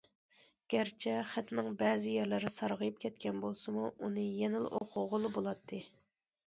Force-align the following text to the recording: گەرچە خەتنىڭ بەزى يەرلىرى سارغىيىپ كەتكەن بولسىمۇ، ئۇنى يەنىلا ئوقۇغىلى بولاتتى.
گەرچە 0.73 1.13
خەتنىڭ 1.33 1.69
بەزى 1.83 2.13
يەرلىرى 2.15 2.51
سارغىيىپ 2.55 2.99
كەتكەن 3.05 3.45
بولسىمۇ، 3.47 3.87
ئۇنى 3.93 4.29
يەنىلا 4.43 4.75
ئوقۇغىلى 4.81 5.35
بولاتتى. 5.39 5.89